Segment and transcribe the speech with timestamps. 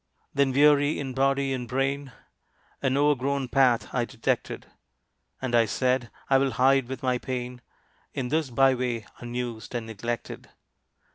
[0.33, 2.11] Then weary in body and brain,
[2.81, 4.65] An overgrown path I detected,
[5.39, 7.61] And I said "I will hide with my pain
[8.11, 10.49] In this by way, unused and neglected."